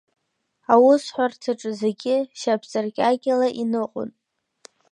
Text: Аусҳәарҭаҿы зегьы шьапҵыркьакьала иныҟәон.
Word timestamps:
Аусҳәарҭаҿы 0.73 1.71
зегьы 1.81 2.15
шьапҵыркьакьала 2.39 3.47
иныҟәон. 3.61 4.09